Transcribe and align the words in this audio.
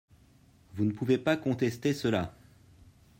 Vous 0.73 0.83
ne 0.85 0.93
pouvez 0.93 1.19
pas 1.19 1.37
contester 1.37 1.93
cela 1.93 2.33